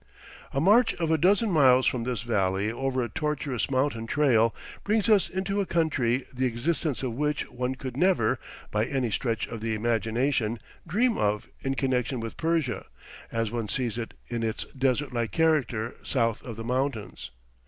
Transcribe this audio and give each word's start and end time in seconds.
A 0.51 0.59
march 0.59 0.95
of 0.95 1.11
a 1.11 1.17
dozen 1.19 1.51
miles 1.51 1.85
from 1.85 2.05
this 2.05 2.23
valley 2.23 2.71
over 2.71 3.03
a 3.03 3.07
tortuous 3.09 3.69
mountain 3.69 4.07
trail 4.07 4.51
brings 4.83 5.07
us 5.07 5.29
into 5.29 5.61
a 5.61 5.67
country 5.67 6.25
the 6.33 6.47
existence 6.47 7.03
of 7.03 7.13
which 7.13 7.47
one 7.51 7.75
could 7.75 7.95
never, 7.95 8.39
by 8.71 8.85
any 8.85 9.11
stretch 9.11 9.45
of 9.47 9.61
the 9.61 9.75
imagination, 9.75 10.57
dream 10.87 11.19
of 11.19 11.49
in 11.59 11.75
connection 11.75 12.19
with 12.19 12.35
Persia, 12.35 12.87
as 13.31 13.51
one 13.51 13.67
sees 13.67 13.95
it 13.99 14.15
in 14.27 14.41
its 14.41 14.63
desert 14.73 15.13
like 15.13 15.29
character 15.31 15.93
south 16.01 16.41
of 16.41 16.55
the 16.55 16.63
mountains. 16.63 17.29